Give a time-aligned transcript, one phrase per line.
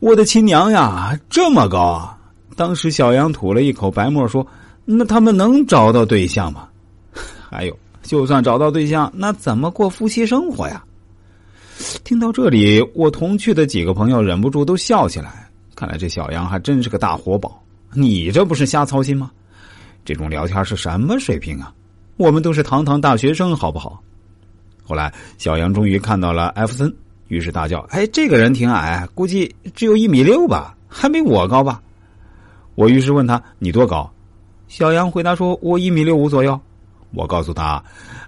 [0.00, 2.18] 我的亲娘呀，这么高啊！
[2.56, 4.46] 当时小杨吐了一口白沫，说
[4.86, 6.66] ：“那他们能找到对象吗？
[7.50, 10.82] 还有，就算找到对象，那怎么过夫妻生活呀？”
[12.02, 15.48] 听到这里，我同去的几个朋友忍不住都笑起来。
[15.74, 17.62] 看来这小杨还真是个大活宝。
[17.92, 19.30] 你这不是瞎操心吗？
[20.02, 21.72] 这种聊天是什么水平啊？
[22.16, 24.02] 我们都是堂堂大学生，好不好？
[24.82, 26.90] 后来，小杨终于看到了艾弗森。
[27.30, 31.80] 于是大叫：“哎，这个人挺矮，估计只有一米六吧，还没我高吧？”
[32.74, 34.10] 我于是问他：“你多高？”
[34.66, 36.60] 小杨回答说：“我一米六五左右。”
[37.14, 37.80] 我告诉他：“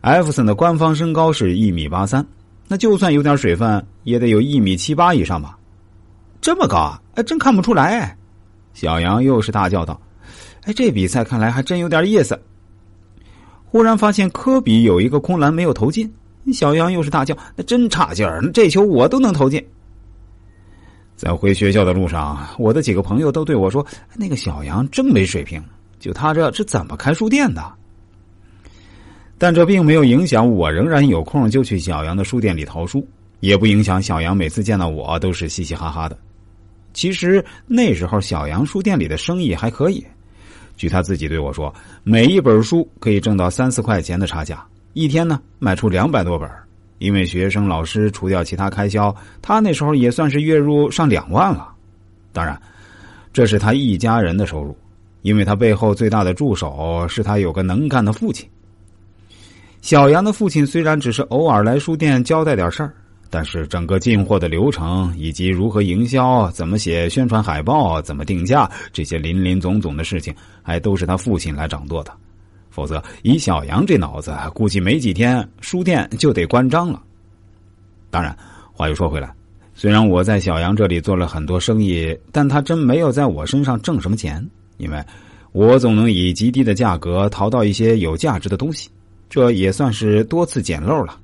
[0.02, 2.24] 艾弗森的官方身高是一米八三，
[2.69, 5.59] 那就算有点水分，也得有一米七八以上吧？
[6.41, 7.02] 这么高啊？
[7.16, 8.16] 哎，真看不出来。”
[8.73, 10.01] 小杨又是大叫道
[10.62, 12.41] ：“哎，这比赛看来还真有点意思。”
[13.66, 16.09] 忽然发现科比有一个空篮没有投进。
[16.51, 18.41] 小杨又是大叫：“那真差劲儿！
[18.52, 19.62] 这球我都能投进。”
[21.15, 25.62] 在回学校的路上，我的几个朋友都对我说：“那个小杨真没水平，
[26.01, 27.62] 就他这是怎么开书店的？”
[29.38, 33.06] 但这并没有影响我，仍然有空就去小杨的书店里淘书，
[33.40, 36.16] 也不影响小杨每次见到我都是嘻嘻哈哈的。
[36.93, 40.04] 其实那时候小杨书店里的生意还可以，
[40.77, 41.73] 据他自己对我说，
[42.04, 44.65] 每一本书可以挣到三四块钱的差价。
[44.95, 46.48] 一天呢，卖出两百多本
[46.98, 51.68] 因为学生、老师除掉其他开销，他那时候也算是月入上两万了。
[52.32, 52.60] 当然，
[53.32, 54.76] 这是他一家人的收入，
[55.23, 58.49] 因为他背后最大的助手是他有个能干的父亲。
[59.80, 62.95] 小杨的父亲虽然只是偶尔来书店交代点事儿，
[63.29, 70.32] 但是整个进货的流程以及如何营销、怎么写宣传海报、怎么定价这些林林总总的事情，
[70.62, 72.12] 还都是他父亲来掌舵的。
[72.72, 77.03] 否则，以小杨这脑子，估计没几天书店就得关张了。
[78.10, 78.34] 当然，
[78.72, 79.31] 话又说回来，
[79.75, 84.43] 虽然我在小杨这里做了很多生意，但他真没有在我身上挣什么钱，
[84.78, 85.04] 因为
[85.53, 88.88] 我总能以极低的价格淘到一些有价值的东西，
[89.28, 91.19] 这也算是多次捡漏了。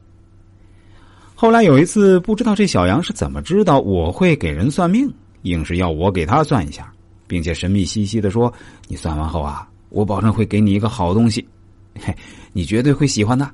[1.34, 5.10] 后来有一次，不知道这小杨是怎么知道我会给人算命，
[5.42, 6.92] 硬是要我给他算一下，
[7.26, 8.52] 并且神秘兮兮的说
[8.86, 11.46] ：“你算完后啊。”我保证会给你一个好东西，
[12.00, 12.14] 嘿，
[12.52, 13.50] 你绝对会喜欢的。